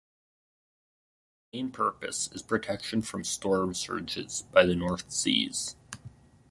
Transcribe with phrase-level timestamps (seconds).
[0.01, 5.75] Its main purpose is protection from storm surges by the North Seas.